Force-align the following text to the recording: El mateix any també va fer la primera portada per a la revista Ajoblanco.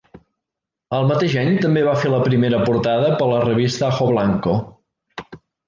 El 0.99 1.05
mateix 1.11 1.35
any 1.41 1.59
també 1.65 1.83
va 1.89 1.93
fer 2.05 2.11
la 2.15 2.23
primera 2.29 2.63
portada 2.71 3.13
per 3.21 3.29
a 3.29 3.29
la 3.35 3.45
revista 3.47 3.89
Ajoblanco. 3.93 4.59